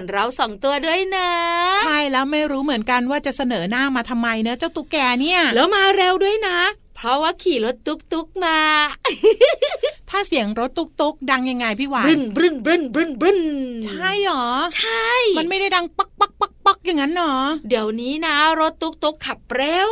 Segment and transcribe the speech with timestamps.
[0.00, 1.28] อนเราสองตัวด้วยนะ
[1.82, 6.58] ใช่แล้วไม่รู้เหมือนกันว่าจะเสนอหน้ามาทำไมเนอะเจ้าตุ๊กแกเนี่ย แล้วมาเร็วด้วยนะ
[6.96, 8.58] เพราะว่าขี่รถตุ๊กตุ๊กมา
[10.10, 13.38] ถ้าเสียงรถตุ๊กตุ๊กดังยังไงพี่วานบึ้นบึ้นบึ้นบึ้นบึ้น
[13.86, 15.08] ใช่หรอ ใช่
[15.38, 17.36] มันไม่ได้ดังปักปักปักปักอย่างนั้นหรอ
[17.68, 19.90] เดี๋ยวนี้นะ รถตุ๊กตุ๊กขับเร็ว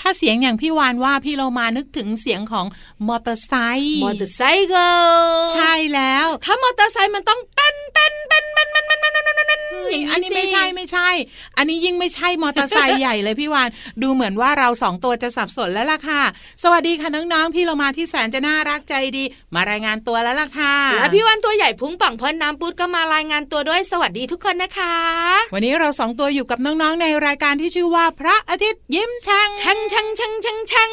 [0.00, 2.66] ถ้าเสียงอย่างพี่วานว่าพี่เรามานึกถึงเสียงของ
[3.08, 4.68] มอเตอร์ไซค์มอเตอร์ไซค์
[5.52, 9.60] ใช่แล้ว ถ้ามอเตอร์ไซค์มันต้องเป็นเป็นเป็นเป็นเป็นเป็นเป็นเป็นเป็น
[9.90, 11.08] อย่างอันนี้ไม่ใช่ไม่ใช่
[11.56, 13.68] อันนี้ยิ่งไม่ใช่มอเตอร์ไซค์ใหญ่เลยพี่วาน
[14.02, 16.22] ดูเหมือนว่าเราสองตัวจะสับสนแล้วล่ะค่ะ
[16.62, 19.24] สวัสดีค่ะน้องๆพี่เรามาที่แสนจะน่ารักใจดี
[19.54, 24.94] มารายงานตัวแล้วล่ะค่ะและพี่วันตัวใหญ่พุ่งป่องพ่นน้ำปุดก็มารายงานตัวด้วยสวัสดีทุกคนนะคะ
[25.54, 30.92] วันนี้เราสองตัวอยู่กับน้องๆในรายการที่ชื่อว่าพระอาทิตย์ยิ้มช่างชังชังชังชังชัง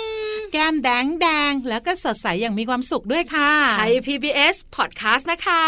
[0.53, 5.65] แก้มแดงแดงแล้วก็สดใสอย่างมีความสุขด้วยค่ะไทย PBS Podcast นะคะ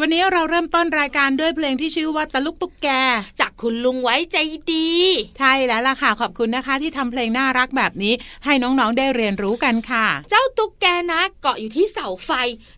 [0.00, 2.88] วันนี้เราเริ่มต้นรายการด้วยเพลงที่ชื่อว่าตะลุกตุ๊กแก
[3.40, 4.36] จากคุณลุงไว้ใจ
[4.72, 4.90] ดี
[5.38, 8.14] ใช่แล้วล่ะค่ะ ขอบคุณนะคะ ที่ทำเพลงน่ารักแบบนี้
[8.44, 12.30] ให้น้องๆได้เรียนรู้กันค่ะ เจ้าตุ๊กแกนะ เกาะอยู่ที่เสาไฟ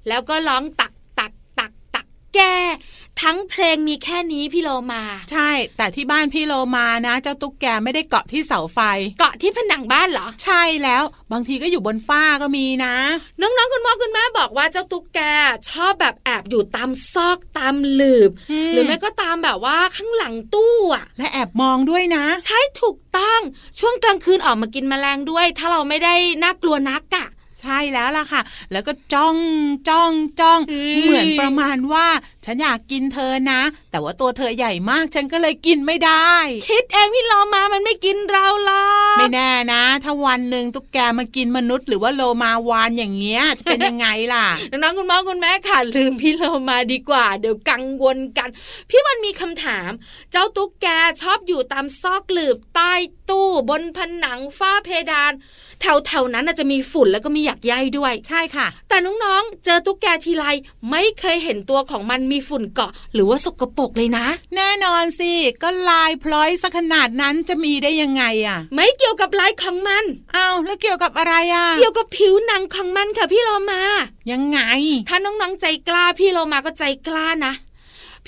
[0.08, 2.40] แล้วก็ร้องตักตักตักตักแก
[3.23, 8.79] ทั้งเพลงมีแค่นี้พี่โลมา ใช่ แต่ที่บ้านพี่โลมานะ เจ้าตุ๊กแกไม่ได้เกาะที่เสาไฟ
[9.20, 12.94] เกาะที่ผนังบ้านเหรอ ใช่แล้ว บางทีก็อยู่บนฝ้าก็มีนะ
[13.41, 15.20] น้องๆคุณพ่อคุณแม่บอกว่าเจ้าตุ๊กแก
[15.70, 23.41] ชอบแบบแอบอยู่ตามซอกตามหลืบอืมหรือไม่ก็ตามแบบว่าข้างหลังตู้อะและแอบมองด้วยนะ ใช่ถูกต้อง
[23.79, 27.29] ช่วงกลางคืนออกมากินแมลงด้วย ถ้าเราไม่ได้น่ากลัวนักอะ
[27.61, 29.37] ใช่แล้วล่ะค่ะ แล้วก็จ้อง
[29.89, 32.07] จ้องจ้องอืมเหมือนประมาณว่า
[32.45, 33.61] ฉันอยากกินเธอนะ
[33.91, 36.33] แต่ว่าตัวเธอใหญ่มากฉันก็เลยกินไม่ได้
[36.69, 48.49] คิดเองพี่โลมามันไม่กินเราหรอกไม่แน่นะ ถ้าวันหนึ่งตุ๊กแกมากินมนุษย์ หรือว่าโลมาวานอย่างเงี้ยจะเป็นยังไงล่ะน้องๆคุณพ่อคุณแม่ค่ะลืมพี่โลมาดีกว่า เดี๋ยวกังวลกัน
[48.91, 49.91] พี่วันมีคำถาม
[50.33, 50.87] เจ้าตุ๊กแก
[51.23, 52.93] ชอบอยู่ตามซอกหลืบใต้
[53.31, 55.33] ตู้ บนผนังฝ้าเพดาน
[55.81, 60.45] แถวๆนั้นน่ะจะมีฝุ่นแล้วก็มีหยักใยด้วย ใช่ค่ะ แต่น้องๆ เจอตุ๊กแกทีไร
[60.91, 64.27] ไม่เคยเห็นตัวของมันมีฝุ่นเกาะ หรือว่าสกปรกเลยนะ
[64.57, 65.33] แน่นอนสิ
[65.63, 70.05] ก็ลายพลอยสักขนาดนั้นจะมีได้ยังไงอะ ไม่เกี่ยวกับลายของมัน
[70.37, 73.83] อ้าวแล้วเกี่ยวกับอะไรอะ เกี่ยวกับผิวหนังของมันค่ะพี่โลมา
[74.33, 74.61] ยังไง
[75.09, 77.55] ถ้าน้องๆใจกล้าพี่โลมาก็ใจกล้านะ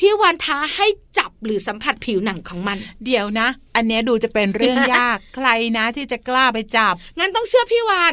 [0.01, 0.87] พี่วันท้าให้
[1.19, 5.49] จับหรือสัมผัสผิวหนังของมัน เดี๋ยวนะ อันเนี้ยดูจะเป็นเรื่องยากใคร
[5.79, 8.13] นะที่จะกล้าไปจับ งั้นต้องเชื่อพี่วาน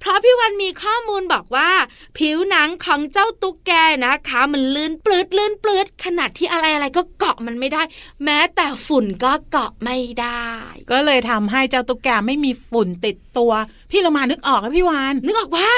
[0.00, 1.70] เพราะพี่วันมีข้อมูลบอกว่า
[2.18, 3.72] ผิวหนังของเจ้าตุ๊กแก
[4.04, 7.82] นะคะ มันลื่นปลืดลื่นปลืดขนาดที่อะไรอะไรก็เกาะมันไม่ได้
[8.24, 10.46] แม้แต่ฝุ่นก็เกาะไม่ได้
[10.90, 13.52] ก็เลยทำให้เจ้าตุ๊กแกไม่มีฝุ่นติดตัว
[13.90, 15.70] พี่เรามานึกออกแล้วพี่วานนึกออกว่า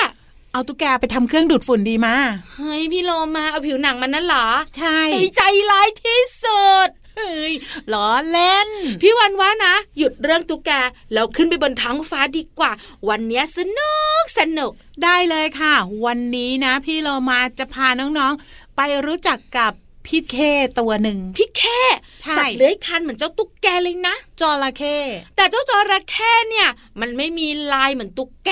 [0.59, 2.15] เอาตุ๊กแกไปทำเครื่องดูดฝุ่นดีมา
[2.57, 4.47] เฮ้ยพี่โลมาเอาผิวหนังมันนั่นเหรอ
[4.79, 7.53] ใช่เฮ้ยใจร้ายที่สุดเฮ้ย
[7.93, 8.69] ล้อเล่น
[9.03, 10.71] พี่วันว่านะ หยุดเรื่องตุ๊กแก
[11.13, 12.73] แล้วขึ้นไปบนท้องฟ้าดีกว่า
[13.09, 14.73] วันเนี้ยสนุกสนุก
[15.05, 15.75] ได้เลยค่ะ
[16.05, 19.73] วันนี้นะ พี่เรามาจะพาน้องๆ ไปรู้จักกับ
[20.07, 20.37] พี่เค
[20.81, 21.81] ตัวหนึ่งพี่แค่
[22.23, 24.97] ใช่สัตว์เลื้อยคลานเหมือนเจ้าตุ๊กแกเลยนะจระเข้
[25.37, 26.69] แต่เจ้าจระเข้เนี่ย
[27.01, 28.51] มันไม่มีลายเหมือนตุ๊กแก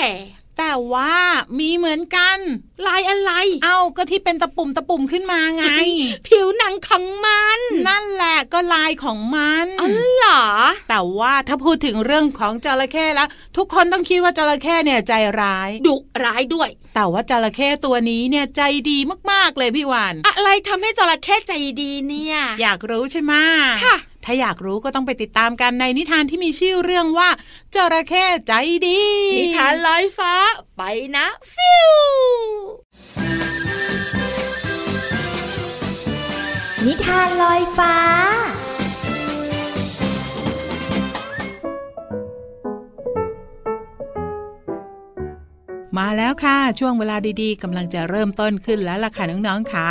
[0.58, 1.14] แต่ว่า
[1.58, 2.38] มีเหมือนกัน
[2.86, 3.32] ลายอะไร
[3.64, 5.64] เอ้าก็ที่เป็นตะปุ่มตะปุ่มขึ้นมาไง
[6.28, 10.42] ผิวหนังของมัน นั่นแหละก็ลายของมันอ๋อเหรอ
[10.88, 18.98] แต่ว่าถ้าพูดถึงเรื่องของจระเข้แล้ว ทุกคนต้องคิดว่าจระเข้เนี่ยใจร้าย ดุร้ายด้วย แต่ว่าจระเข้ตัวนี้เนี่ยใจดี
[19.30, 23.32] มากๆเลยพี่วาน อะไรทำให้จระเข้ใจดีเนี่ย อยากรู้ใช่ไหม
[23.84, 23.96] ค่ะ
[24.28, 27.28] ถ้าอยากรู้ก็ต้องไปติดตามกันในนิทานที่มีชื่อเรื่องว่า
[27.75, 28.52] จระเข้ใจ
[28.87, 29.02] ดี
[29.38, 30.32] นิทานลอยฟ้า
[30.76, 30.82] ไป
[31.17, 31.93] นะฟิว
[36.87, 37.94] นิทานลอยฟ้า
[45.98, 49.86] มาแล้วค่ะ ช่วงเวลาดีๆกำลังจะเริ่มต้นขึ้นแล้วล่ะค่ะน้องๆค่ะ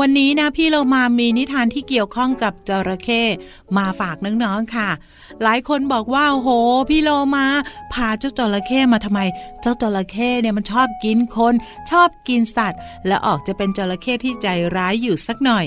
[0.00, 3.22] วันนี้นะพี่เรามามีนิทานที่เกี่ยวข้องกับจระเข้
[3.76, 4.88] มาฝากน้องๆค่ะ
[5.42, 6.48] หลายคนบอกว่าโห
[6.88, 7.46] พี่เรามา
[7.92, 9.20] พาเจ้าจระเข้มาทำไม
[9.60, 11.54] เจ้าจระเข้เนี่ยมันชอบกินคน
[11.90, 15.66] ชอบกินสัตว์ และออกจะเป็นจระเข้ที่ใจร้ายอยู่สักหน่อย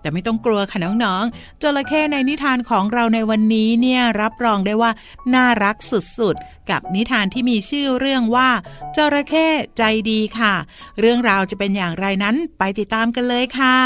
[0.00, 4.90] แต่ไม่ต้องกลัวค่ะน้องๆจระเข้ในนิทานของเราในวันนี้เนี่ยรับรองได้ว่า
[5.34, 8.48] น่ารักสุดๆ กับนิทานที่มีชื่อเรื่องว่า
[8.96, 9.46] จระเข้
[9.76, 10.54] ใจดีค่ะ
[11.00, 13.78] เรื่องราวจะเป็นอย่างไรนั้นไปติดตามกันเลยค่ะ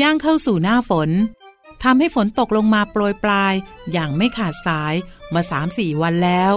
[0.00, 1.10] ย่างเข้าสู่หน้าฝน
[1.82, 3.54] ทำให้ฝนตกลงมาโปรยปลาย
[3.92, 4.94] อย่างไม่ขาดสาย
[5.34, 6.52] มาสามสี่วันแล้ว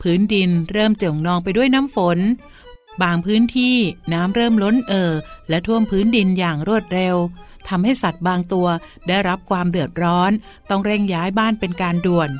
[0.00, 2.18] พื้นดินเริ่มเจิ่งนองไปด้วยน้ำฝน
[3.02, 3.76] บางพื้นที่
[4.12, 5.12] น้ำเริ่มล้นเอ่อ
[5.48, 7.16] และท่วมพื้นดินอย่างรวดเร็ว
[7.68, 8.68] ทำให้สัตว์บางตัว
[9.08, 10.30] ได้รับความเดือดร้อน
[10.70, 12.30] ต้องเร่งย้ายบ้านเป็นการด่วน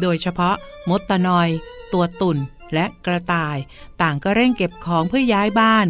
[0.00, 0.56] โดยเฉพาะ
[0.88, 1.48] มดตะนอย
[1.92, 2.38] ตัวตุ่น
[2.74, 3.56] และกระต่าย
[4.02, 5.86] ต่างก็เร่งเก็บของเพื่อย้ายบ้าน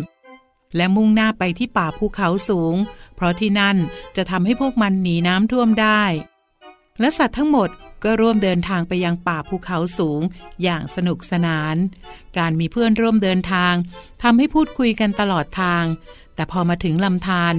[0.77, 2.77] และมุ่งหน้าไปที่ป่าภูเขาสูง
[3.17, 3.77] เพราะที่นั่น
[4.17, 6.03] จะทำให้พวกมันหนีน้ำท่วมได้
[7.01, 7.69] และสัตว์ทั้งหมด
[8.05, 10.21] ก็ร่วมเดินทางไปยังป่าภูเขาสูง
[10.63, 11.77] อย่างสนุกสนาน
[12.39, 13.75] การมีเพื่อนร่วมเดินทาง
[14.23, 15.85] ทำให้พูดคุยกันตลอดทาง
[16.35, 17.55] แต่พอมาถึงลำธาร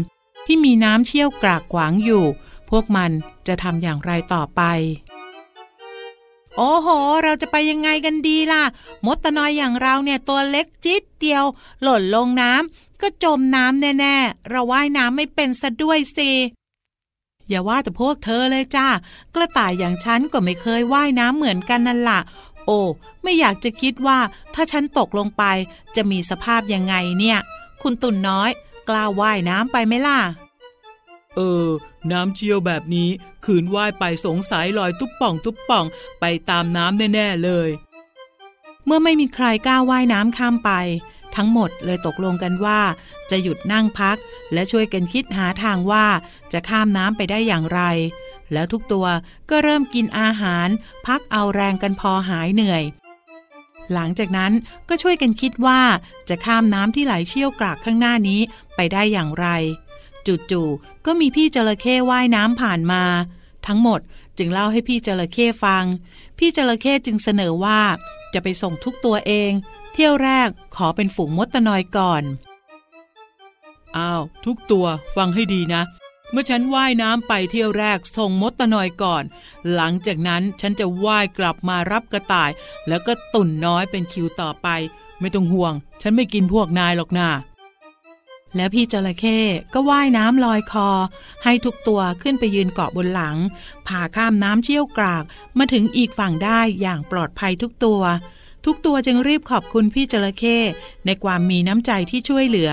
[0.46, 2.26] ที่มีน้ำเชี่ยวกรากขวางอยู่
[2.70, 3.12] พวกมัน
[3.48, 4.62] จะทำอย่างไรต่อไป
[6.58, 6.88] โอ้โห
[7.24, 8.64] เราจะไปยังไงกันดีล่ะ
[9.06, 11.46] มดตะนอยอย่างเราเนี่ยตัวเล็กจิดเดียว
[11.84, 16.32] หล่นลงน้ำก็จมน้ำแน่ๆ เราว่ายน้ำไม่เป็นซะด้วยสิ
[17.50, 18.88] อย่าว่าแต่พวกเธอเลยจ้า
[19.36, 22.20] กระต่ายอย่างฉันก็ไม่เคยว่ายน้ำเหมือนกันนั่นละ่ะ
[22.66, 22.80] โอ้
[23.24, 24.20] ไม่อยากจะคิดว่า
[24.54, 25.44] ถ้าฉันตกลงไป
[25.96, 27.40] จะมีสภาพยังไงเนี่ย
[27.82, 28.50] คุณตุ่นน้อย
[28.90, 30.20] กล้าว่ายน้ำไปไหมล่ะ
[31.36, 31.68] เออ
[32.12, 33.10] น้ำเชี่ยวแบบนี้
[33.46, 35.86] ขืนว่ายไปสงสัยลอยตุ๊บป่อง ตุ๊บป่อง
[36.20, 37.70] ไปตามน้ำแน่ๆเลย
[38.86, 40.72] เมื่อไม่มีใครกล้าว่ายน้ำข้ามไป
[41.36, 42.80] ทั้งหมดเลยตกลงกันว่า
[43.32, 44.18] จะหยุดนั่งพัก
[44.54, 46.06] และช่วยกันคิดหาทางว่า
[46.54, 47.82] จะข้ามน้ำไปได้อย่างไร
[48.54, 49.08] แล้วทุกตัว
[49.50, 50.68] ก็เริ่มกินอาหาร
[51.06, 52.84] พักเอาแรงกันพอหายเหนื่อย
[53.94, 54.52] หลังจากนั้น
[54.90, 55.82] ก็ช่วยกันคิดว่า
[56.30, 58.42] จะข้ามน้ำที่ไหลเชี่ยวกรากข้างหน้านี้
[58.76, 59.48] ไปได้อย่างไร
[60.28, 63.04] จู่ๆก็มีพี่จระเข้ว่ายน้ำผ่านมา
[63.68, 64.00] ทั้งหมด
[64.38, 65.84] จึงเล่าให้พี่จระเข้ฟัง
[66.38, 67.82] พี่จระเข้จึงเสนอว่า
[68.34, 69.52] จะไปส่งทุกตัวเอง
[69.94, 72.24] เที่ยวแรกขอเป็นฝูงมดตะนอยก่อน
[73.98, 75.82] อ้าว ทุกตัวฟังให้ดีนะ
[76.32, 79.24] เมื่อฉันว่ายน้ำไปเที่ยวแรกส่งมดตะนอยก่อน
[79.74, 82.50] หลังจากนั้นฉันจะว่ายกลับมารับกระต่าย
[82.88, 84.68] แล้วก็ตุ่นน้อยเป็นคิวต่อไป
[85.20, 87.30] ไม่ต้องห่วง ฉันไม่กินพวกนายหรอกนา
[88.56, 89.40] แล้วพี่จระเข้
[89.74, 90.90] ก็ว่ายน้ำลอยคอ
[91.44, 93.38] ให้ทุกตัวขึ้นไปยืนเกาะบนหลัง
[93.88, 95.24] ผ่าข้ามน้ำเชี่ยวกราก
[95.58, 98.02] มาถึงอีกฝั่งได้อย่างปลอดภัยทุกตัว
[98.66, 100.58] ทุกตัวจึงรีบขอบคุณพี่จระเข้
[101.06, 102.72] ในความมีน้ำใจที่ช่วยเหลือ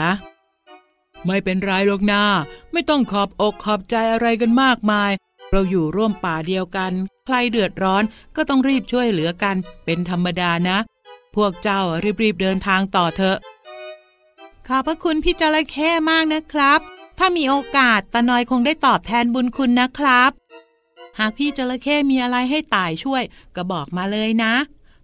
[1.27, 2.23] ไม่เป็นไรหรอกนา
[2.73, 5.11] ไม่ต้องขอบอกขอบใจอะไรกันมากมาย
[5.51, 6.93] เราอยู่ร่วมป่าเดียวกัน
[7.27, 8.03] ใครเดือดร้อน
[8.37, 10.79] ก็ต้องรีบช่วยเหลือกัน เป็นธรรมดานะ
[11.37, 11.81] พวกเจ้า
[12.23, 13.39] รีบๆเดินทางต่อเถอะ
[14.69, 16.81] ขอบพระคุณพี่จระเข้มากนะครับ
[17.19, 20.31] ถ้ามีโอกาสตาน้อยคงได้ตอบแทนบุญคุณนะครับ
[21.19, 23.23] หากพี่จระเข้มีอะไรให้ตายช่วย
[23.57, 24.55] ก็บอกมาเลยนะ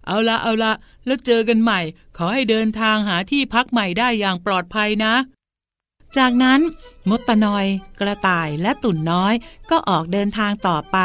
[0.05, 0.73] เอาละเอาละ
[1.05, 1.79] แล้วเจอกันใหม่
[2.17, 5.13] ขอให้เดินทางหาที่พักใหม่ได้อย่างปลอดภัยนะ
[6.17, 6.59] จากนั้น
[7.09, 7.65] มดตะนอย
[7.99, 9.33] กระต่ายและตุ่นน้อย
[9.71, 10.97] ก็ออกเดินทางต่อไป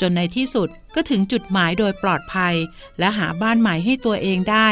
[0.00, 2.54] จนในที่สุดก็ถึงจุดหมายโดยปลอดภัย
[2.98, 4.68] และหาบ้านใหม่ให้ตัวเองได้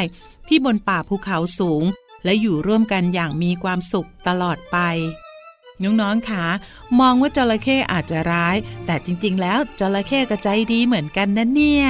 [0.49, 1.85] ที่บนป่าภูเขาสูง
[2.25, 4.79] และอยู่ร่วมกันอย่างมีความสุขตลอดไป
[5.83, 6.47] น้องๆคะ
[7.01, 11.89] มองว่าจระเข้อาจจะร้าย แต่จริงๆ แล้วจระเข้ก็ใจดีเหมือนกันนะเนี่ย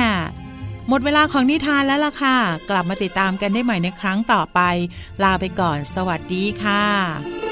[0.88, 2.36] หมดเวลาของนิทานแล้วล่ะค่ะ
[2.70, 4.60] กลับมาติดตามกันได้ใหม่ในครั้งต่อไป
[5.22, 7.43] ลาไปก่อน สวัสดีค่ะ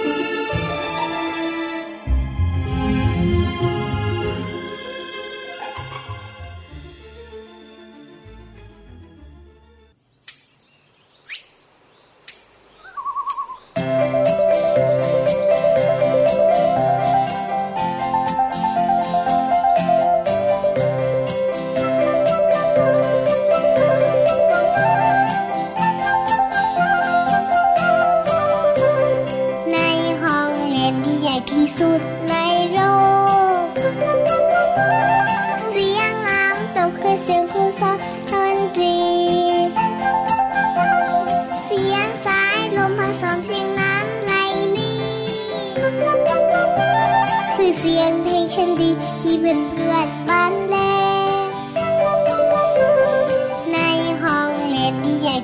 [49.42, 49.54] ที่
[49.86, 49.92] ให
[55.26, 55.34] ญ่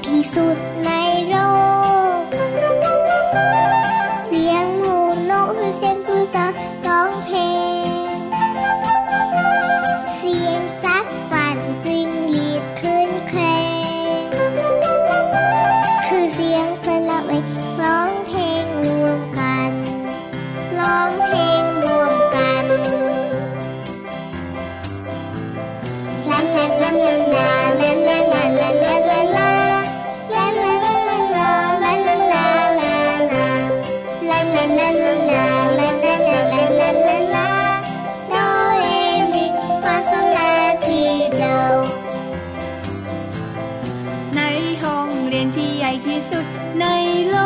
[45.39, 46.45] ียนที่ใหญ่ที่สุด
[46.81, 46.87] ใน
[47.31, 47.37] โล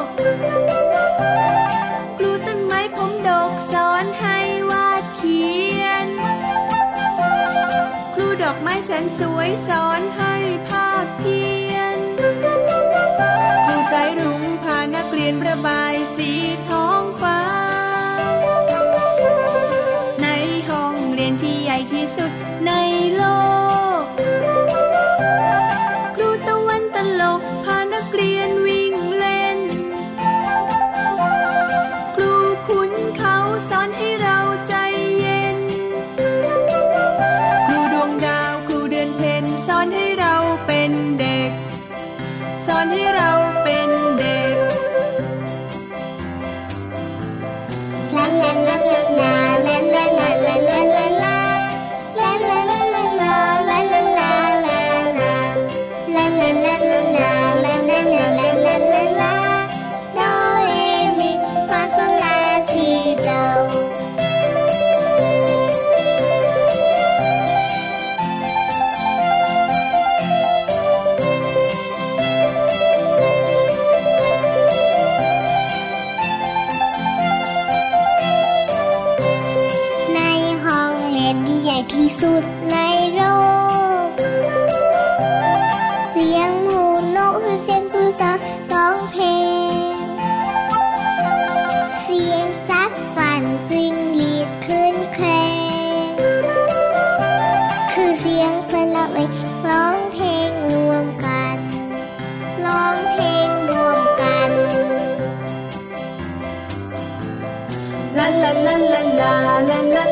[0.00, 0.02] ก
[2.16, 4.38] ครูต้นไม้ผมดกสอนให้
[4.70, 5.44] วาดเขี
[5.80, 6.06] ยน
[8.14, 10.34] ครูดอกไม้แสนสวยสอนให้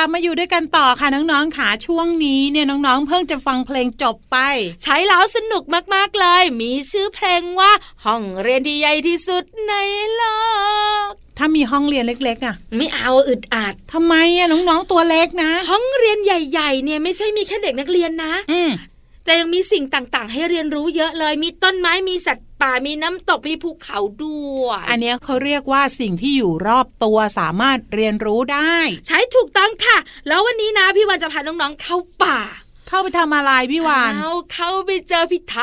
[0.00, 4.36] ลับมาอยู่ด้วยกันต่อค่ะน้องๆค่ะช่วงนี้เนี่ยน้องๆ เพิ่งจะฟังเพลงจบไป
[4.82, 5.62] ใช้แล้วสนุก
[5.94, 7.72] มากๆเลย มีชื่อเพลงว่า
[8.04, 9.74] ห้องเรียนที่ใหญ่ที่สุดใน
[10.14, 10.22] โล
[11.08, 18.60] กถ้ามีห้องเรียนเล็ก ๆ อะ ไม่เอาอึดอัดทำไมอะน้องๆตัวเล็กนะ ห้องเรียนใหญ่ ๆ เนี่ยไม่ใช่มีแค่เด็กนักเรียนนะ อื
[19.24, 32.38] แต่ยังมีสิ่งต่างๆ ให้เรียนรู้เยอะเลย มีต้นไม้มีสัตว์ ป่ามีน้ำตกมีภูเขาด้วยอันนี้เขาเรียกว่าสิ่งที่อยู่รอบตัวสามารถเรียนรู้ได้ ใช้ถูกต้องค่ะ แล้ววันนี้นะพี่วันจะพาน้องๆเข้าป่า
[32.92, 35.56] เข้าไปทำอะไรพี่วานเอาเข้าไปเจอพี่ไท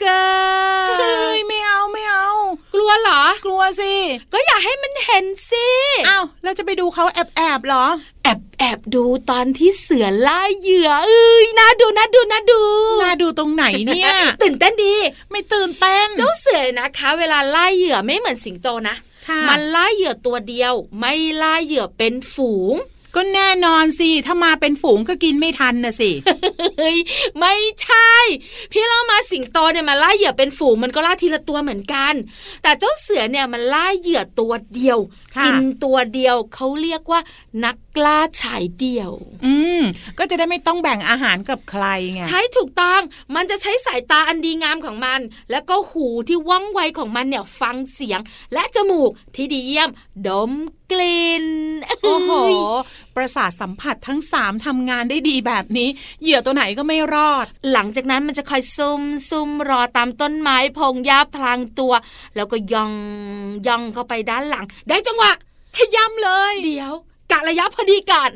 [0.00, 2.28] เกอร์เฮ้ยไม่เอาไม่เอา
[2.74, 3.94] กลัวเหรอ กลัวสิ
[4.32, 5.68] ก็อยากให้มันเห็นสิ
[6.08, 7.86] อ้าวเราจะไปดูเขาแอบแอบหรอ
[8.24, 12.60] แอบแอบดูตอนที่เสือล่าเหยื่อเอ้ยน่าดูน่าดูน่าดู
[13.02, 14.10] น่าดูตรงไหนเนี่ย
[14.42, 14.94] ตื่นเต้นดี
[15.30, 18.96] ไม่ตื่นเต้น เจ้าเสือนะคะ เวลาล่าเหยื่อไม่เหมือนสิงโตนะ
[19.48, 22.74] มันล่าเหยื่อตัวเดียว ไม่ล่าเหยื่อเป็นฝูง
[23.16, 26.10] ก็แน่นอนสิถ้ามาเป็นฝูงก็กินไม่ทันนะสิ
[26.78, 26.98] เฮ้ย
[27.38, 28.12] ไม่ใช่
[28.72, 32.14] พี่เรามาสิงโตเนี่ยมาล่าเหยื่อเป็นฝูงมันก็ล่าทีละตัวเหมือนกัน
[32.62, 34.98] แต่เจ้าเสือเนี่ยมันล่าเหยื่อตัวเดียว
[35.44, 37.20] กินตัวเดียวเขาเรียกว่า
[37.64, 39.12] นักกล้าฉายเดียว
[39.46, 39.82] อืม
[40.18, 43.00] ก็จะได้ไม่ต้องแบ่งอาหารกับใครไงใช่ถูกต้อง
[43.34, 48.20] มันจะใช้สายตาอันดีงามของมัน แล้วก็หูที่ว่องไวของมันเนี่ยฟังเสียง
[48.54, 49.90] และจมูกที่ดีเยี่ยม
[50.28, 50.52] ดม
[50.92, 51.46] กลิ่น
[52.04, 52.32] โอ้โห
[53.16, 55.88] ประสาทสัมผัสทั้งสามทำงานได้ดีแบบนี้
[56.22, 61.92] เหยื่อตัวไหนก็ไม่รอด หลังจากนั้นมันจะคอยซุ่มซุ่มรอตามต้นไม้พงหญ้าพลางตัว
[62.36, 62.92] แล้วก็ย่อง
[63.66, 65.30] ย่องเข้าไปด้านหลัง ได้จังหวะ
[65.76, 66.92] ขย้ำเลย เดี๋ยว
[67.32, 68.30] กะระยะพอดีกัน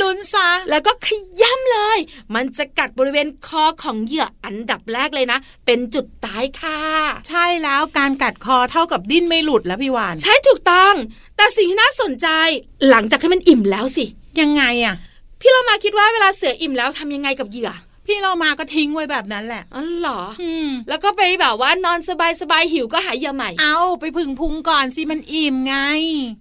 [0.00, 1.08] ลุ้นซะแล้วก็ข
[1.40, 1.98] ย้ำเลย
[2.34, 6.80] มันจะกัดบริเวณคอของเหยื่ออันดับแรกเลยนะ เป็นจุดตายค่ะ
[7.28, 10.94] ใช่แล้วการกัดคอเท่ากับดิ้นไม่หลุดแล้วพี่วาน ใช่ถูกต้อง
[11.36, 12.28] แต่สิ่งที่น่าสนใจ
[12.88, 14.04] หลังจากที่มันอิ่มแล้วสิ
[14.40, 14.94] ยังไงอะ
[15.40, 17.70] พี่เรามาคิดว่าเวลาเสืออิ่มแล้วทำยังไงกับเหยื่อ
[18.08, 20.20] พี่เรามาก็ทิ้งไว้แบบนั้นแหละอ๋อเหรอ
[20.88, 25.76] แล้วก็ไปแบบว่านอนสบายสบายหิวก็หายยาใหม่ เอาไปพึ่งพุงก่อนสิมันอิ่มไง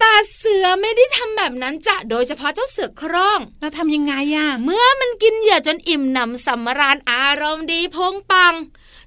[0.01, 8.53] แต่เสือไม่ได้ทำแบบนั้นจะโดยเฉพาะเจ้าเสือคร่องแล้วทำยังไงอะเมื่อมันกินเหยื่อจนอิ่มหนำสำราญอารมณ์ดีพงปัง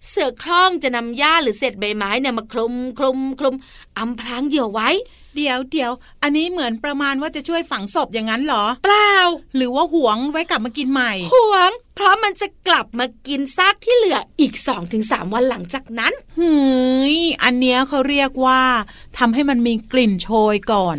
[0.08, 3.54] เสือคร่องจะนำหญ้าหรือเศษใบไม้เนี่ยมาคลุมคลุมคลุม
[3.98, 4.90] อำพรางเหยื่อไว้
[5.36, 9.14] เดี๋ยวเดี๋ยวอันนี้เหมือนประมาณว่าจะช่วยฝังศพอย่างนั้นเหรอ เปล่า
[9.56, 18.60] หรือว่าหวงไว้กลับมากินใหม่หวง เพราะมันจะกลับมากินซากที่เหลืออีก 2-3ถึงวันหลังจากนั้นเฮ้ยอันเนี้ยเขาเรียกว่า
[19.18, 20.96] ทำให้มันมีกลิ่นโชยก่อน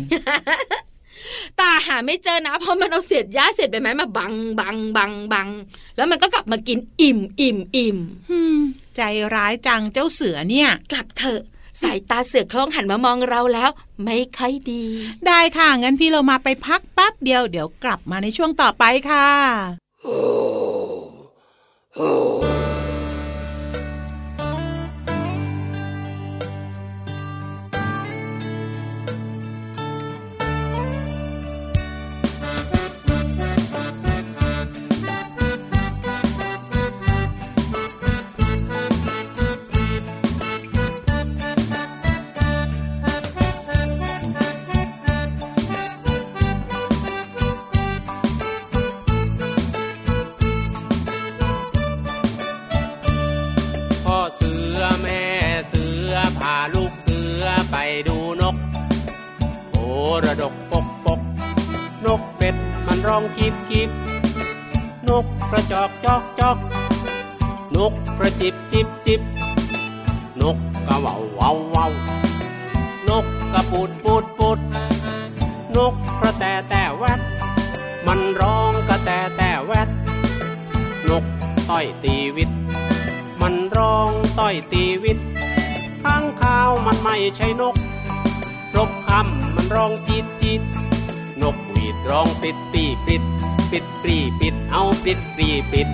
[1.60, 5.48] ตาหาไม่เจอนะเพราะมันเอาเศษหญ้าเศษใบไม้มาบังบังบังบัง
[5.96, 7.98] แล้วมันก็กลับมากินอิ่มอิ่มอิ่ม
[8.96, 9.00] ใจ
[9.34, 11.42] ร้ายจังเจ้าเสือเนี่ย กลับเถอะ
[11.82, 13.70] สายตาเสือโคร่งหันมามองเราแล้ว
[14.04, 14.84] ไม่ค่อยดี
[15.26, 19.28] ได้ค่ะ งั้นพี่เรามาไปพักแป๊บเดียวเดี๋ยวกลับมาในช่วงต่อไปค่ะ
[66.52, 66.58] อก
[67.76, 69.20] นกกระจิบจิบจิบ
[70.40, 71.92] นกกระว่าววาววาว
[73.08, 74.58] นกกระปูดปูดปูด
[75.76, 77.20] นกกระแตแต่แวด
[78.06, 79.88] มันร้องกระแตแต่แวด
[81.08, 81.24] นก
[81.68, 82.50] ต้อยตีวิต
[83.40, 85.18] มันร้องต้อยตีวิต
[86.02, 87.76] ข้างข้าวมันไม่ใช่นก
[88.76, 90.62] รบคำมันร้องจีดจีด
[91.42, 93.22] นกหวีดร้องปิดปีปิด
[93.70, 95.88] ปิดปรีปิดเอาปิดปรีปิด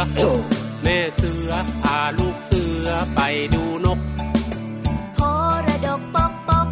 [0.00, 0.36] อเสือ
[0.82, 1.50] แม่เสือ
[1.82, 3.20] พาลูกเสือไป
[3.54, 3.98] ดูนก
[5.14, 5.18] โพ
[5.66, 6.68] ระดกปกปก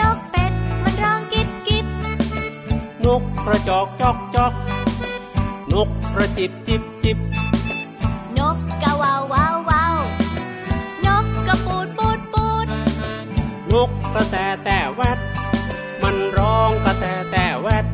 [0.00, 1.86] นกเป็ดมันร้องกิบกิบ
[3.06, 4.52] นกกระจอกจอกจอก
[5.72, 7.18] นกกระจิบจิบจิบ
[8.38, 9.96] นกกะวาววาววาว
[11.06, 12.66] นกกระปูดปูดปูด
[13.72, 15.18] นกกระแตแต่แวด
[16.02, 17.84] มันร้องกระแตแต่แวด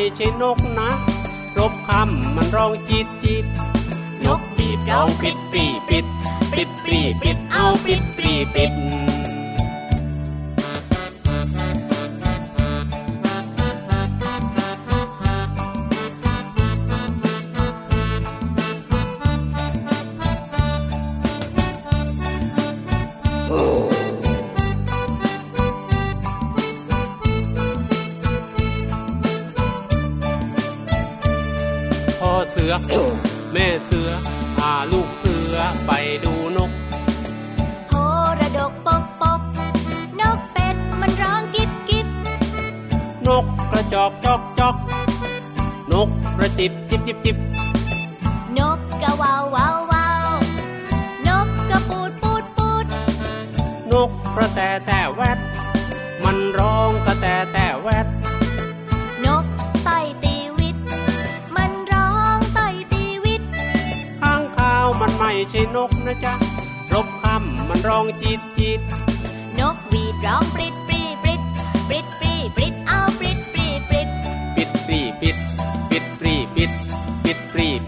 [0.00, 0.90] ไม่ใช่นกนะ
[1.58, 3.44] รบคำมันร้องจิตจิต
[4.24, 6.06] นกปีบร้องปิดปีปิด
[6.52, 8.72] ปิดปีปิดเอาปิดปีปิด
[43.94, 44.76] จอกจอกจอก
[45.92, 47.36] นกกระจิบจิบจิบจิบ
[48.58, 50.28] นกกะวาววาววาว
[51.28, 52.86] นกกระปูดปูดปูด
[53.92, 55.38] นกกระแตแต่แวด
[56.24, 58.06] มันร้องกระแตแต่แวด
[59.24, 59.44] นก
[59.86, 60.76] ต่อยตีวิต
[61.56, 63.42] มันร้องต่อยตีวิต
[64.20, 66.34] ข้างข้าวมันไม่ใช่นกนะจ๊ะ
[66.92, 68.80] รบคำมันร้องจีดจีด
[69.58, 70.44] นกหวีดร้อง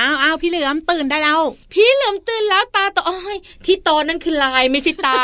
[0.00, 1.40] อ้าวอ้าวพี่เหลือมตื่นได้แล้ว
[1.72, 5.22] พี่เหลือมตื่นแล้วตาโตอ้อยที่โตนั่นคือลายไม่ใช่ตา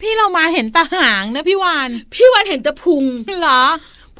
[0.00, 3.04] พี่เรามาเห็นตาหางนะพี่วานพี่วันเห็นแต่พุง
[3.40, 3.62] เหรอ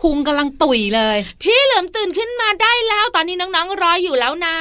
[0.01, 4.57] พุงกำลังตุ๋ยเลย พี่เหลือมตื่นขึ้นมาได้แล้วตอนนี้น้องๆรออยู่แล้วนะ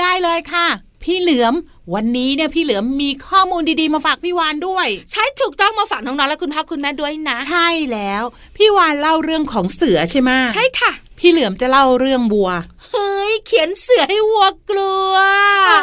[0.00, 0.66] ได้เลยค่ะ
[1.02, 1.54] พี่เหลือม
[1.94, 8.22] วันนี้เนี่ยพี่เหลือมมีข้อมูลดีๆมาฝากพี่วานด้วย ใช่ถูกต้องมาฝากน้องๆและคุณพ่อคุณแม่ด้วยนะ ใช่แล้ว
[8.56, 12.50] พี่วานเล่าเรื่องของเสือใช่ไหมใช่ค่ะ พี่เหลือมจะเล่าเรื่องบัว
[12.90, 15.14] เฮ้ยเขียนเสือให้วัวกลัว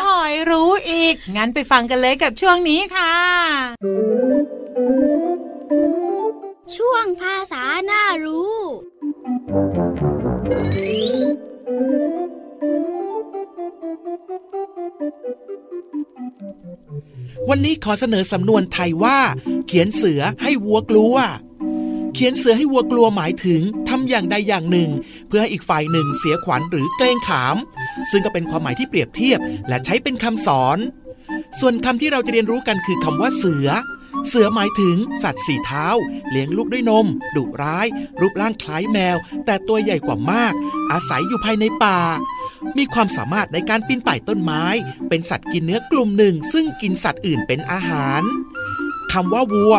[0.05, 3.15] โอ้ยรู้อีก งั้นไปฟังกันเลยกับช่วงนี้ค่ะ
[6.77, 8.57] ช่วงภาษาหน้ารู้
[17.49, 19.19] วันนี้ขอเสนอสำนวนไทยว่า
[19.67, 21.15] เขียนเสือให้วัวกลัว
[22.13, 24.89] เขียนเสือให้วัวกลัวหมายถึงทำอย่างใดอย่างหนึ่ง
[25.27, 27.57] เพื่อให้อีกฝ่ายหนึ่งเสียขวัญหรือเกรงขาม
[28.11, 30.77] ซึ่งก็เป็นความหมายที่เปรียบเทียบ และใช้เป็นคำสอน
[31.59, 33.67] ส่วนคำที่เราจะเรียนรู้กันคือคำว่าเสือ
[34.27, 35.87] เสือหมายถึง สัตว์สี่เท้า
[36.29, 37.87] เลี้ยงลูกด้วยนม ดุร้าย
[38.19, 40.53] รูปร่างคล้ายแมว แต่ตัวใหญ่กว่ามาก
[40.91, 41.99] อาศัยอยู่ภายในป่า
[42.77, 44.63] มีความสามารถในการปีนป่ายต้นไม้
[45.09, 48.21] เป็นสัตว์กินเนื้อกลุ่มหนึ่ง ซึ่งกินสัตว์อื่นเป็นอาหาร
[49.11, 49.75] คำว่าวัว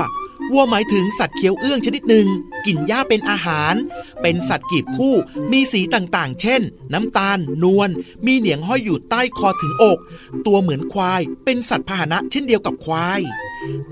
[0.53, 2.29] วัวหมายถึงสัตว์เคี้ยวเอื้องชนิดหนึ่ง
[2.67, 3.75] กินหญ้าเป็นอาหาร
[4.23, 5.15] เป็นสัตว์กีบคู่
[5.53, 6.63] มีสีต่างๆ เช่น
[6.93, 7.91] น้ำตาล นวล
[8.27, 9.99] มีเหนียงห้อยอยู่ใต้คอถึงอก
[10.47, 13.21] ตัวเหมือนควาย เป็นสัตว์พาหนะเช่นเดียวกับควาย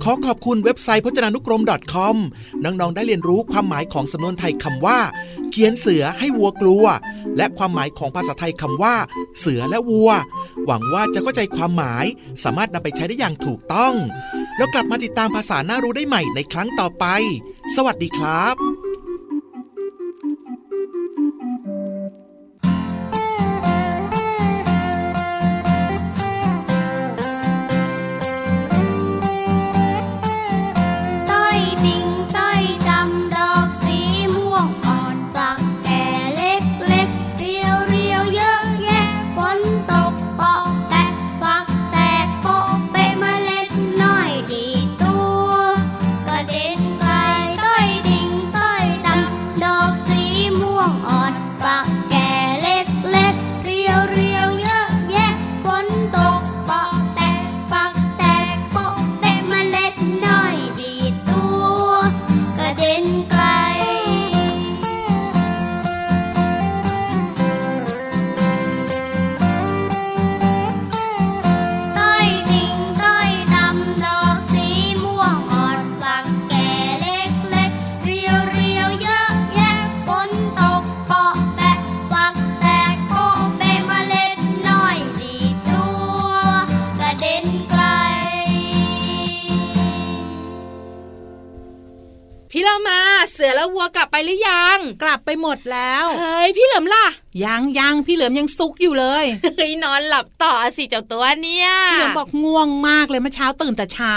[0.03, 1.63] ขอขอบคุณเว็บไซต์พจนานุกรม
[1.95, 2.17] .com
[2.65, 4.99] น้อง ๆ ได้เรียนรู้ความหมายของสำนวนไทยคำว่า
[5.51, 6.85] เขียนเสือให้วัวกลัว
[7.37, 8.95] และความหมายของภาษาไทยคำว่า
[9.39, 10.11] เสือและวัว
[10.67, 12.05] หวังว่าจะเข้าใจความหมาย
[12.45, 13.95] สามารถนำไปใช้ได้อย่างถูกต้อง
[14.57, 17.05] แล้วกลับมาติดตามภาษาหน้ารู้ได้ใหม่ในครั้งต่อไป
[17.77, 18.86] สวัสดีครับ
[94.25, 97.07] หรือยัง กลับไปหมดแล้วเฮ้ยพี่เหลิมล่ะ
[97.45, 99.25] ยังยังพี่เหลิมยังซุกอยู่เลย
[99.57, 104.17] เฮ้ยนอนหลับต่อสิเจ้าตัวเนี่ยพี่เหลิมบอกง่วงมากเลยเมื่อเช้าตื่นแต่เช้า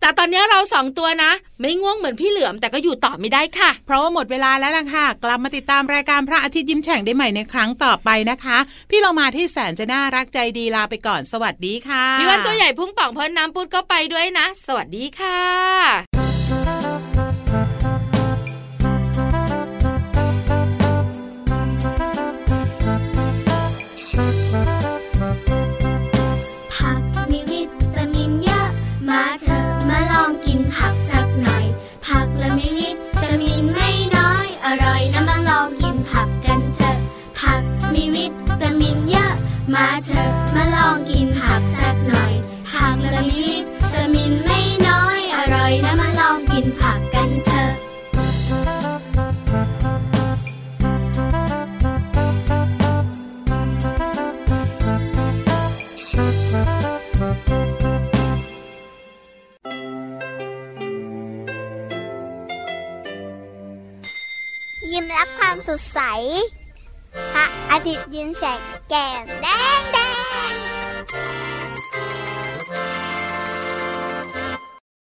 [0.00, 8.58] แต่ตอนนี้เราสองตัวนะ ไม่ง่วงเหมือนพี่เหลือมแต่ก็อยู่ต่อไม่ได้ค่ะ เพราะว่าหมดเวลาแล้วล่ะค่ะ กลับมาติดตามรายการพระอาทิตย์ยิ้มแฉ่งได้ใหม่ในครั้งต่อไปนะคะ
[8.90, 16.27] พี่เรามาที่แสนจะน่ารักใจดีลาไปก่อนสวัสดีค่ะพี่วันตัวใหญ่พุ่งป่องพ้นน้ำปุดก็ไปด้วยนะ สวัสดีค่ะ